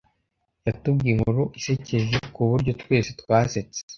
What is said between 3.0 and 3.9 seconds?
twasetse